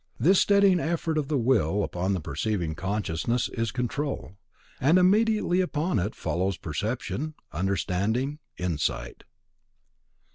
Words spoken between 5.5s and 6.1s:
upon